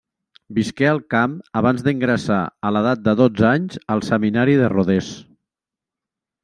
[0.59, 5.17] Visqué al camp abans d'ingressar, a l'edat de dotze anys, al seminari de Rodés.